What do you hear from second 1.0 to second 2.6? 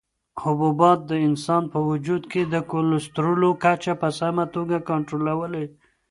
د انسان په وجود کې د